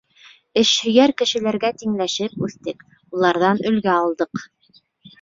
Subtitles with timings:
[0.61, 2.83] Эшһөйәр кешеләргә тиңләшеп үҫтек,
[3.19, 4.47] уларҙан өлгө алдыҡ.